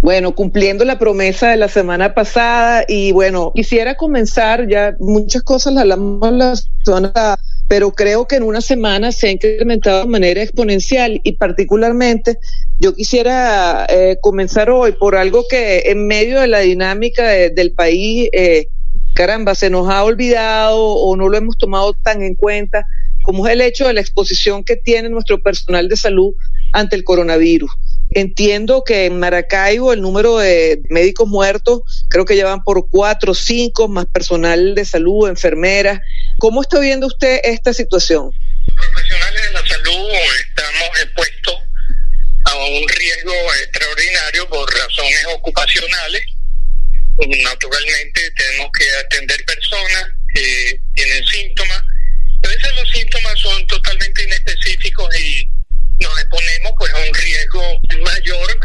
[0.00, 5.74] Bueno, cumpliendo la promesa de la semana pasada y bueno, quisiera comenzar ya muchas cosas
[5.74, 6.54] las hablamos la
[6.84, 7.36] semana
[7.68, 12.38] pero creo que en una semana se ha incrementado de manera exponencial y particularmente
[12.78, 18.28] yo quisiera eh, comenzar hoy por algo que en medio de la dinámica del país,
[18.32, 18.68] eh,
[19.14, 22.86] caramba, se nos ha olvidado o no lo hemos tomado tan en cuenta,
[23.22, 26.34] como es el hecho de la exposición que tiene nuestro personal de salud
[26.72, 27.72] ante el coronavirus.
[28.10, 33.34] Entiendo que en Maracaibo el número de médicos muertos creo que llevan por cuatro o
[33.34, 36.00] cinco, más personal de salud, enfermeras.
[36.38, 38.30] ¿Cómo está viendo usted esta situación?
[38.74, 40.08] Profesionales de la salud
[40.48, 41.54] estamos expuestos
[42.44, 46.22] a un riesgo extraordinario por razones ocupacionales.
[47.18, 51.82] Naturalmente tenemos que atender personas que tienen síntomas.
[52.44, 55.48] A veces los síntomas son totalmente inespecíficos y
[56.00, 58.60] nos exponemos pues a un riesgo mayor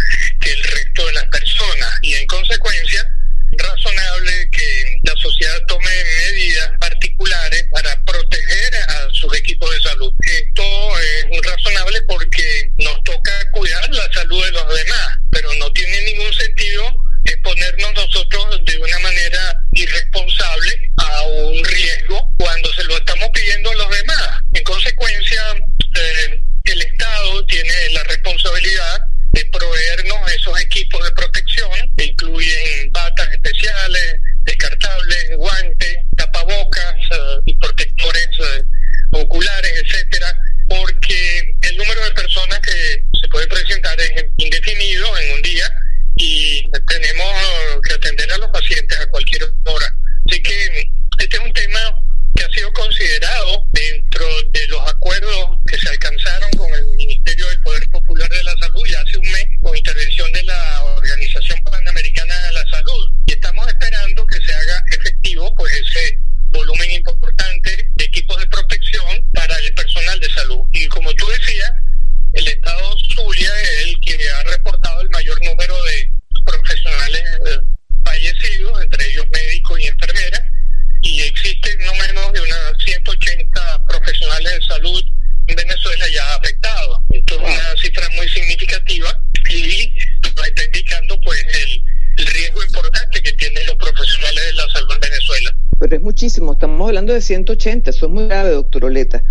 [96.21, 99.23] muchísimo, estamos hablando de 180, eso es muy grave, doctor Oleta.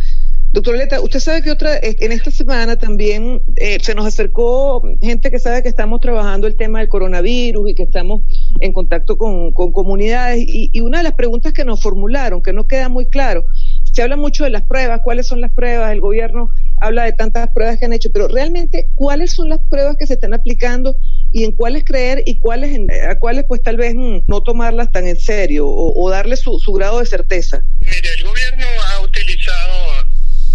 [0.53, 5.31] Doctor Leta, usted sabe que otra en esta semana también eh, se nos acercó gente
[5.31, 8.23] que sabe que estamos trabajando el tema del coronavirus y que estamos
[8.59, 12.53] en contacto con, con comunidades y, y, una de las preguntas que nos formularon, que
[12.53, 13.45] no queda muy claro,
[13.93, 17.48] se habla mucho de las pruebas, cuáles son las pruebas, el gobierno habla de tantas
[17.52, 20.96] pruebas que han hecho, pero realmente cuáles son las pruebas que se están aplicando
[21.32, 25.06] y en cuáles creer y cuáles a cuáles pues tal vez mm, no tomarlas tan
[25.06, 27.62] en serio o, o darle su, grado de certeza.
[27.80, 30.06] Mire, el gobierno ha utilizado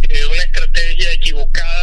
[0.10, 1.75] eh, una estrategia equivocada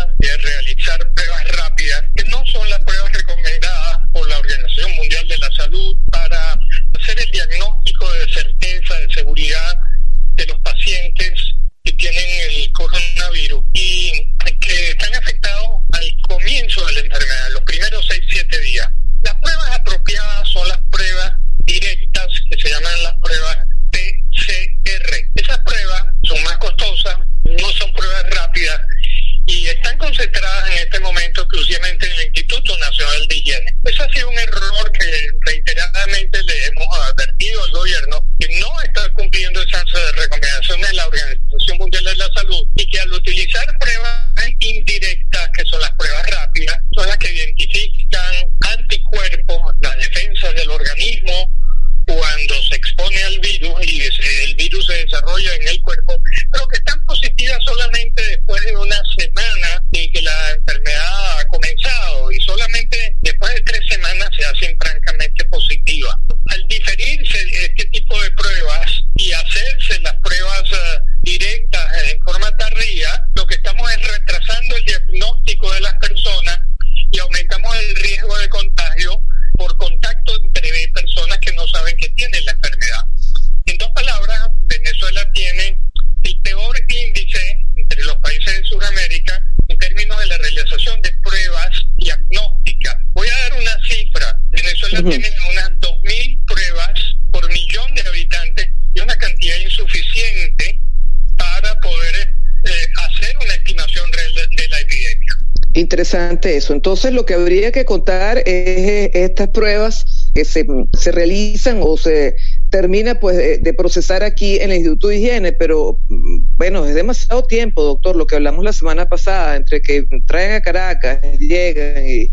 [106.03, 106.73] Interesante eso.
[106.73, 110.05] Entonces, lo que habría que contar es eh, estas pruebas
[110.35, 110.67] que se,
[110.99, 112.35] se realizan o se
[112.71, 116.97] termina pues de, de, procesar aquí en el Instituto de Higiene, pero mm, bueno, es
[116.97, 122.05] demasiado tiempo, doctor, lo que hablamos la semana pasada, entre que traen a Caracas, llegan
[122.05, 122.29] y,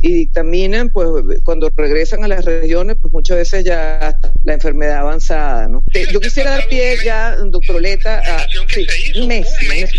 [0.00, 1.08] y dictaminan, pues
[1.44, 5.84] cuando regresan a las regiones, pues muchas veces ya la enfermedad avanzada, ¿no?
[6.10, 8.84] Yo quisiera dar pie ya, doctor Leta, a sí,
[9.20, 9.46] un mes.
[9.62, 9.92] Un mes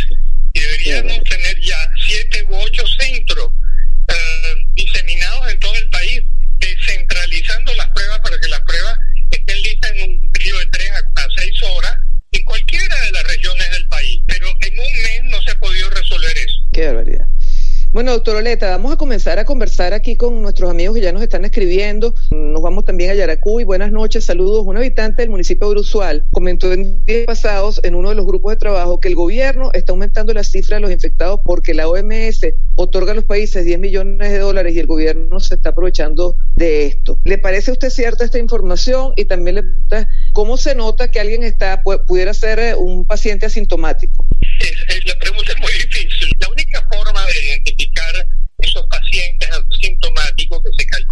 [0.54, 1.24] y deberíamos claro.
[1.30, 1.82] tener ya
[2.13, 6.21] siete u ocho centros uh, diseminados en todo el país,
[6.60, 8.98] descentralizando las pruebas para que las pruebas
[9.31, 11.98] estén listas en un periodo de tres a, seis horas
[12.31, 14.21] en cualquiera de las regiones del país.
[14.27, 16.56] Pero en un mes no se ha podido resolver eso.
[16.74, 17.12] Qué.
[17.94, 21.22] Bueno, doctor Oleta, vamos a comenzar a conversar aquí con nuestros amigos que ya nos
[21.22, 22.16] están escribiendo.
[22.31, 23.66] Nos vamos también a Yaracuy.
[23.66, 24.66] Buenas noches, saludos.
[24.66, 28.54] Un habitante del municipio de Brusual comentó en días pasados en uno de los grupos
[28.54, 32.42] de trabajo que el gobierno está aumentando la cifra de los infectados porque la OMS
[32.78, 36.88] otorga a los países 10 millones de dólares y el gobierno se está aprovechando de
[36.88, 37.19] esto.
[37.25, 39.13] ¿Le parece a usted cierta esta información?
[39.18, 44.25] Y también le pregunta cómo se nota que alguien está pudiera ser un paciente asintomático.
[44.60, 46.12] Es, es, la pregunta es muy difícil.
[49.60, 51.03] Pacientes asintomáticos que se calculan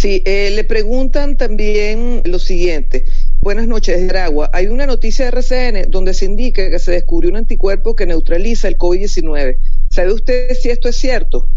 [0.00, 3.04] Sí, eh, le preguntan también lo siguiente.
[3.42, 4.48] Buenas noches, Aragua.
[4.54, 8.66] Hay una noticia de RCN donde se indica que se descubrió un anticuerpo que neutraliza
[8.68, 9.58] el COVID-19.
[9.90, 11.50] ¿Sabe usted si esto es cierto?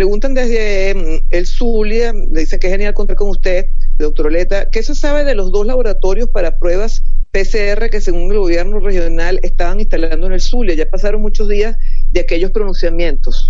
[0.00, 3.66] Preguntan desde el Zulia, le dice que es genial contar con usted,
[3.98, 7.02] doctor Oleta, ¿qué se sabe de los dos laboratorios para pruebas
[7.32, 10.74] PCR que según el gobierno regional estaban instalando en el Zulia?
[10.74, 11.76] Ya pasaron muchos días
[12.12, 13.49] de aquellos pronunciamientos.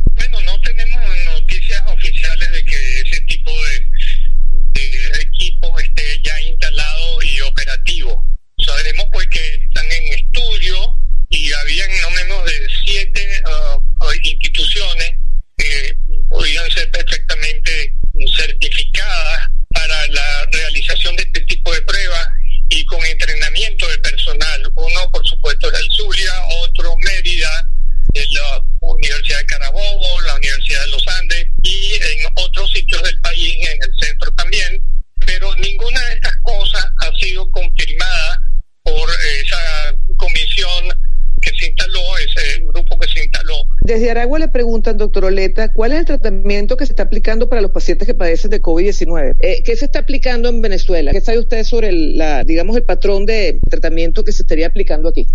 [44.39, 48.07] Le preguntan, doctor Oleta, ¿cuál es el tratamiento que se está aplicando para los pacientes
[48.07, 49.35] que padecen de COVID-19?
[49.41, 51.13] Eh, ¿Qué se está aplicando en Venezuela?
[51.13, 55.09] ¿Qué sabe usted sobre el, la, digamos, el patrón de tratamiento que se estaría aplicando
[55.09, 55.27] aquí?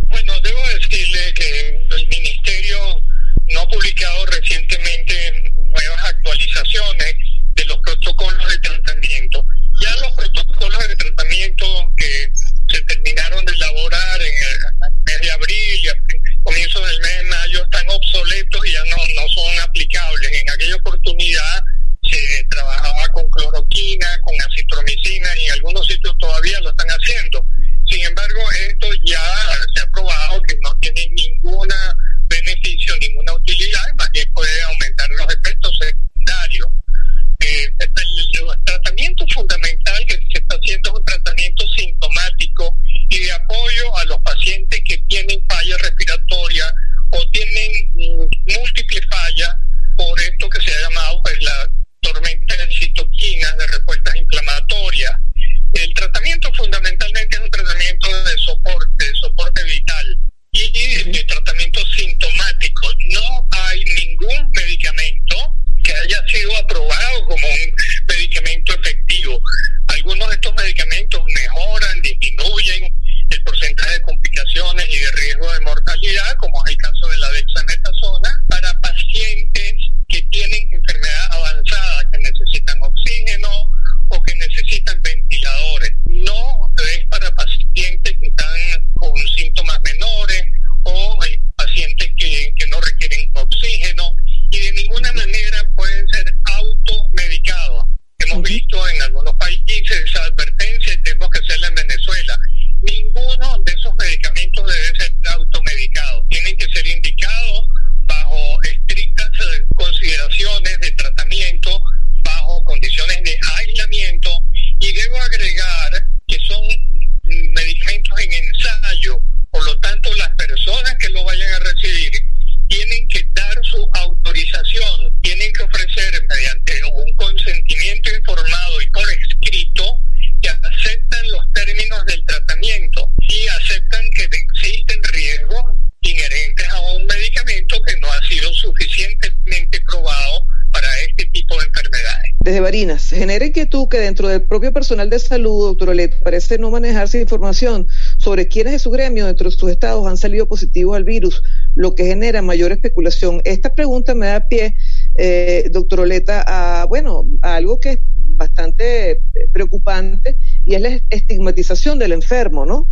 [142.56, 143.10] de Barinas.
[143.10, 147.86] Genera inquietud que dentro del propio personal de salud, doctor Olet, parece no manejarse información
[148.18, 151.44] sobre quiénes de su gremio dentro de sus estados han salido positivos al virus,
[151.76, 153.42] lo que genera mayor especulación.
[153.44, 154.74] Esta pregunta me da pie,
[155.16, 158.00] eh, doctor Oleta, a, bueno, a algo que es
[158.38, 159.20] bastante eh,
[159.52, 162.88] preocupante y es la estigmatización del enfermo, ¿no?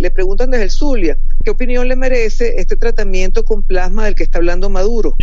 [0.00, 4.22] Le preguntan desde el Zulia, ¿qué opinión le merece este tratamiento con plasma del que
[4.22, 5.14] está hablando Maduro?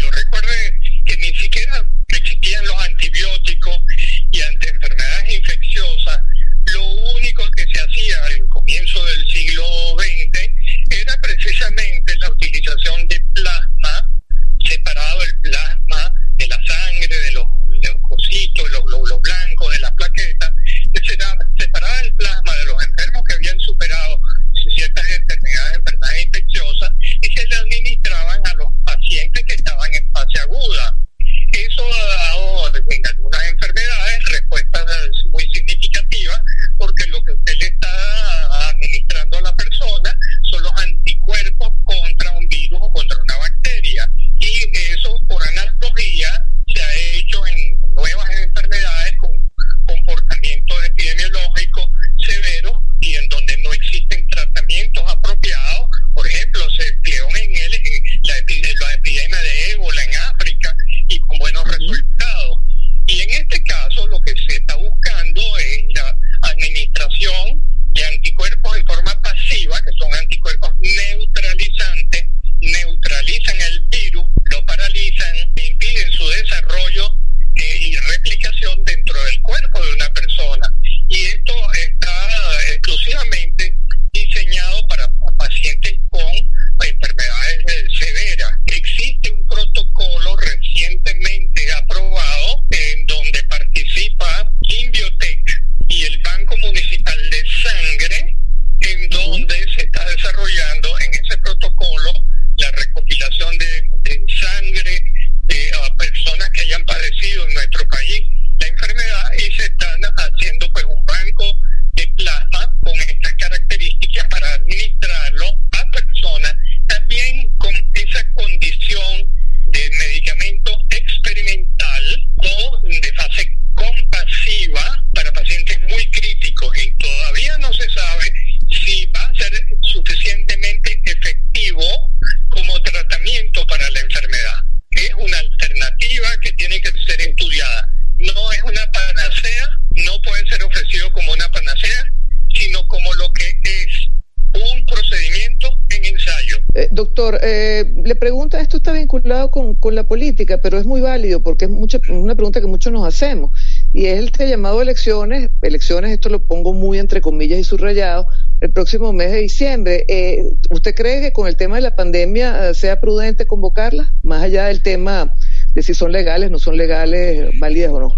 [147.18, 151.42] Doctor, eh, le pregunta, esto está vinculado con, con, la política, pero es muy válido
[151.42, 153.52] porque es una pregunta que muchos nos hacemos.
[153.92, 158.28] Y es el llamado elecciones, elecciones, esto lo pongo muy entre comillas y subrayado,
[158.62, 160.06] el próximo mes de diciembre.
[160.08, 164.14] Eh, ¿Usted cree que con el tema de la pandemia eh, sea prudente convocarla?
[164.22, 165.34] Más allá del tema
[165.74, 168.14] de si son legales, no son legales, válidas o no.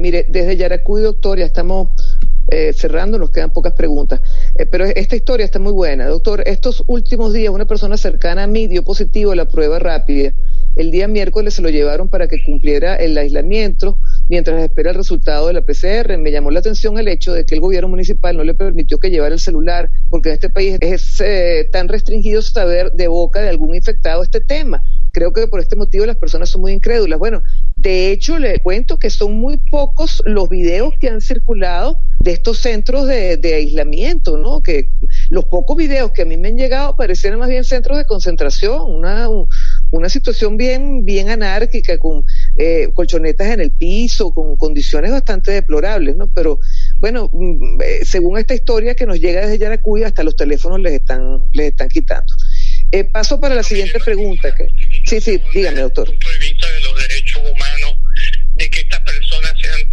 [0.00, 1.90] Mire, desde Yaracuy, doctor, ya estamos
[2.48, 4.20] eh, cerrando, nos quedan pocas preguntas.
[4.58, 6.06] Eh, pero esta historia está muy buena.
[6.06, 10.32] Doctor, estos últimos días una persona cercana a mí dio positivo a la prueba rápida.
[10.74, 15.48] El día miércoles se lo llevaron para que cumpliera el aislamiento mientras espera el resultado
[15.48, 16.16] de la PCR.
[16.18, 19.10] Me llamó la atención el hecho de que el gobierno municipal no le permitió que
[19.10, 23.48] llevara el celular, porque en este país es eh, tan restringido saber de boca de
[23.48, 24.82] algún infectado este tema.
[25.12, 27.18] Creo que por este motivo las personas son muy incrédulas.
[27.18, 27.42] Bueno,
[27.80, 32.58] de hecho, le cuento que son muy pocos los videos que han circulado de estos
[32.58, 34.62] centros de, aislamiento, ¿no?
[34.62, 34.90] Que
[35.30, 38.82] los pocos videos que a mí me han llegado parecieran más bien centros de concentración,
[38.82, 39.28] una,
[39.90, 42.22] una situación bien, bien anárquica, con
[42.58, 46.28] eh, colchonetas en el piso, con condiciones bastante deplorables, ¿no?
[46.28, 46.58] Pero
[47.00, 47.30] bueno,
[48.04, 51.88] según esta historia que nos llega desde Yaracuy, hasta los teléfonos les están, les están
[51.88, 52.34] quitando.
[52.92, 54.54] Eh, paso para la siguiente pregunta.
[54.54, 54.66] Que,
[55.06, 56.08] sí, sí, dígame, doctor.
[56.08, 57.94] Desde el punto de vista de los derechos humanos,
[58.54, 59.90] de que estas personas sean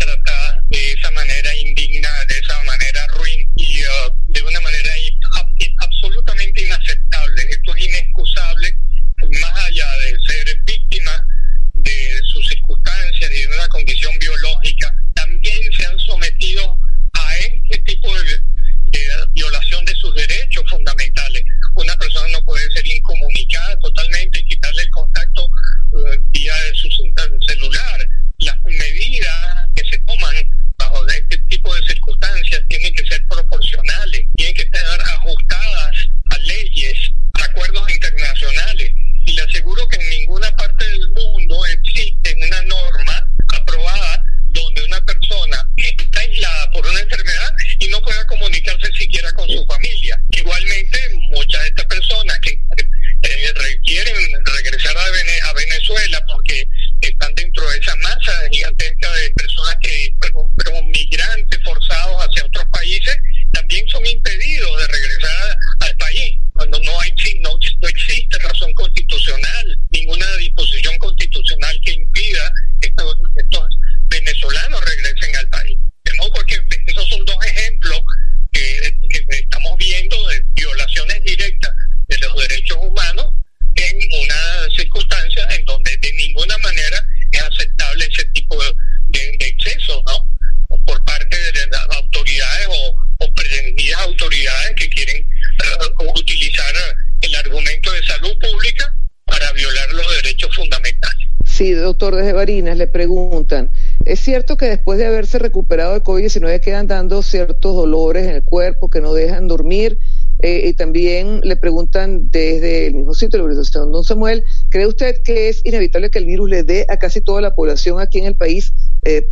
[101.97, 103.71] doctor desde Barinas, le preguntan,
[104.05, 108.43] ¿es cierto que después de haberse recuperado de COVID-19 quedan dando ciertos dolores en el
[108.43, 109.97] cuerpo que no dejan dormir?
[110.43, 114.86] Eh, y también le preguntan desde el mismo sitio de la organización Don Samuel, ¿cree
[114.86, 118.19] usted que es inevitable que el virus le dé a casi toda la población aquí
[118.19, 118.71] en el país,
[119.03, 119.27] eh,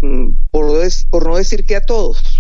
[0.50, 0.66] por,
[1.12, 2.35] por, no decir que a todos?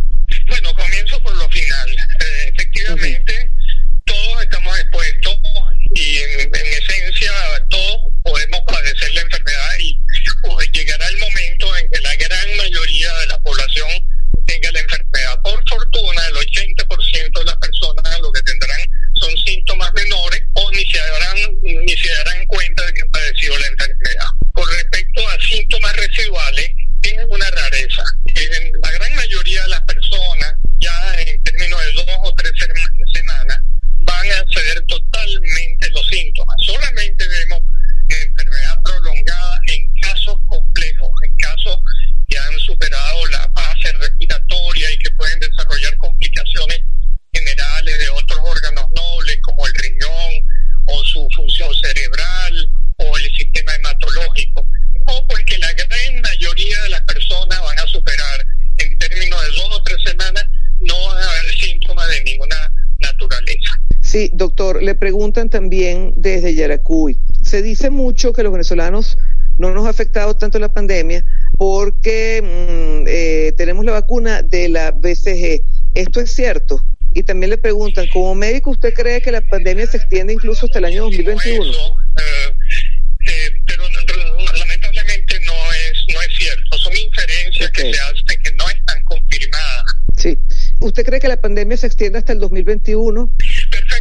[64.35, 67.17] Doctor, le preguntan también desde Yaracuy.
[67.41, 69.17] Se dice mucho que los venezolanos
[69.57, 71.23] no nos ha afectado tanto la pandemia
[71.57, 75.63] porque mm, eh, tenemos la vacuna de la BCG.
[75.93, 76.81] ¿Esto es cierto?
[77.13, 80.79] Y también le preguntan, como médico, ¿usted cree que la pandemia se extiende incluso hasta
[80.79, 81.71] el año 2021?
[81.71, 82.53] Eso, eh,
[83.27, 86.77] eh, pero lamentablemente no es no es cierto.
[86.77, 89.95] Son inferencias que se hacen que no están confirmadas.
[90.17, 90.37] Sí.
[90.81, 93.31] ¿Usted cree que la pandemia se extiende hasta el 2021?
[93.71, 93.94] Perfectamente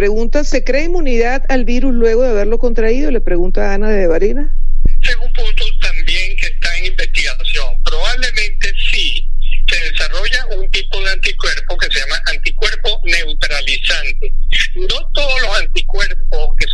[0.00, 3.10] pregunta, ¿se cree inmunidad al virus luego de haberlo contraído?
[3.10, 4.56] Le pregunta Ana de Barina.
[5.02, 7.82] Ese es un punto también que está en investigación.
[7.84, 9.28] Probablemente sí
[9.68, 14.32] se desarrolla un tipo de anticuerpo que se llama anticuerpo neutralizante.
[14.76, 16.66] No todos los anticuerpos que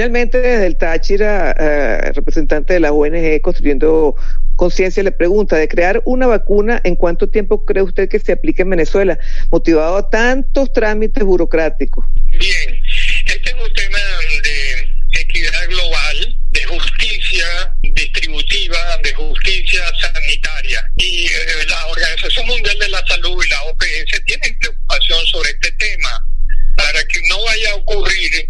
[0.00, 4.16] Finalmente, desde el Táchira, eh, representante de la ONG Construyendo
[4.56, 8.62] Conciencia, le pregunta, de crear una vacuna, ¿en cuánto tiempo cree usted que se aplique
[8.62, 9.18] en Venezuela,
[9.50, 12.06] motivado a tantos trámites burocráticos?
[12.30, 12.82] Bien,
[13.26, 13.98] este es un tema
[14.42, 20.82] de equidad global, de justicia distributiva, de justicia sanitaria.
[20.96, 21.30] Y eh,
[21.68, 26.26] la Organización Mundial de la Salud y la OPS tienen preocupación sobre este tema
[26.74, 28.49] para que no vaya a ocurrir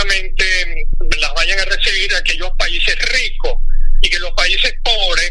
[0.00, 0.86] solamente
[1.18, 3.54] las vayan a recibir aquellos países ricos
[4.00, 5.30] y que los países pobres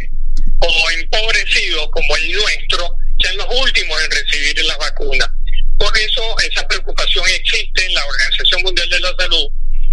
[0.59, 5.29] o empobrecidos como el nuestro sean los últimos en recibir las vacunas.
[5.77, 9.47] Por eso esa preocupación existe en la Organización Mundial de la Salud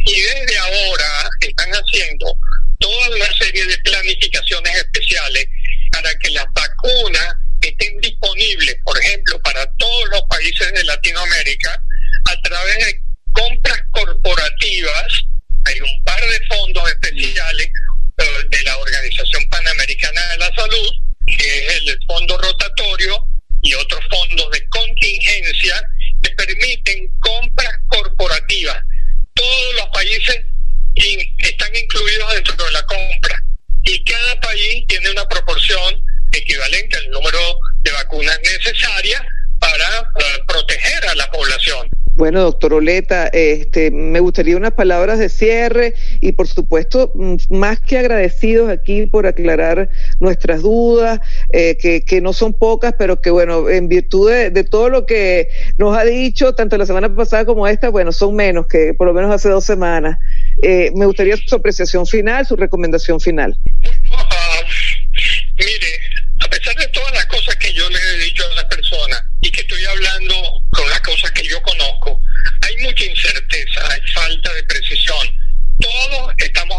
[0.05, 2.27] y desde ahora están haciendo
[2.79, 5.47] toda una serie de planificaciones especiales
[5.93, 11.83] para que las vacunas estén disponibles, por ejemplo, para todos los países de Latinoamérica
[12.27, 13.01] a través de
[13.33, 15.27] compras corporativas.
[42.37, 47.81] Bueno, doctor Oleta, este, me gustaría unas palabras de cierre y por supuesto, mm, más
[47.81, 49.88] que agradecidos aquí por aclarar
[50.20, 51.18] nuestras dudas,
[51.55, 55.96] eh, que, no son pocas, pero que bueno, en virtud de, todo lo que nos
[55.96, 59.35] ha dicho, tanto la semana pasada como esta, bueno, son menos que por lo menos
[59.35, 60.18] hace dos semanas.
[60.62, 63.57] Eh, me gustaría su apreciación final, su recomendación final.
[64.11, 64.25] Bueno,
[65.57, 65.96] mire,
[72.97, 75.29] mucha incerteza, hay falta de precisión.
[75.81, 76.76] Todos estamos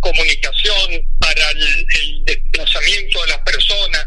[0.00, 4.06] comunicación, para el desplazamiento de las personas,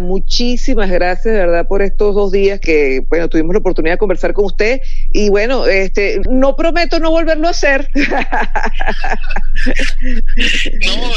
[0.00, 4.32] Muchísimas gracias de verdad por estos dos días que, bueno, tuvimos la oportunidad de conversar
[4.32, 4.80] con usted
[5.12, 7.88] y bueno, este, no prometo no volverlo a hacer.
[7.94, 8.06] no,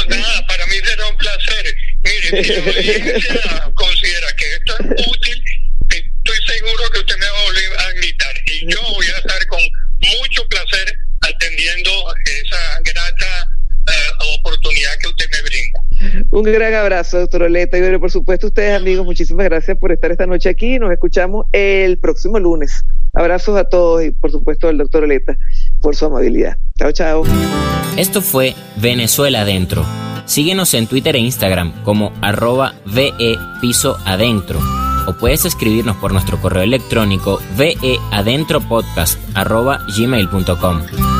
[0.08, 1.74] nada, para mí será un placer.
[2.04, 5.42] Mire, si la audiencia considera que esto es útil,
[5.90, 9.46] estoy seguro que usted me va a volver a invitar y yo voy a estar
[9.46, 9.60] con
[10.00, 11.90] mucho placer atendiendo
[12.24, 13.25] esa grata
[16.36, 17.78] Un gran abrazo, doctor Oleta.
[17.78, 20.78] Y por supuesto, ustedes, amigos, muchísimas gracias por estar esta noche aquí.
[20.78, 22.84] Nos escuchamos el próximo lunes.
[23.14, 25.34] Abrazos a todos y, por supuesto, al doctor Oleta
[25.80, 26.58] por su amabilidad.
[26.78, 27.24] Chao, chao.
[27.96, 29.82] Esto fue Venezuela Adentro.
[30.26, 34.60] Síguenos en Twitter e Instagram como arroba VE Piso Adentro
[35.06, 41.15] o puedes escribirnos por nuestro correo electrónico veadentropodcast arroba gmail.com.